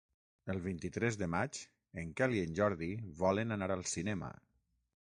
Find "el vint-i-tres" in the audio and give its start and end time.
0.53-1.19